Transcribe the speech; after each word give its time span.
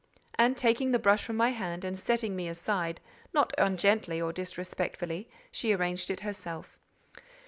And 0.33 0.57
taking 0.57 0.89
the 0.91 0.97
brush 0.97 1.23
from 1.23 1.35
my 1.35 1.49
hand, 1.51 1.85
and 1.85 1.95
setting 1.95 2.35
me 2.35 2.47
aside, 2.47 2.99
not 3.33 3.53
ungently 3.59 4.19
or 4.19 4.33
disrespectfully, 4.33 5.29
she 5.51 5.73
arranged 5.73 6.09
it 6.09 6.21
herself. 6.21 6.79